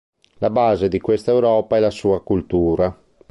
La 0.39 0.49
base 0.49 0.87
di 0.87 0.99
questa 0.99 1.29
Europa 1.29 1.77
è 1.77 1.79
la 1.79 1.91
sua 1.91 2.23
cultura. 2.23 2.99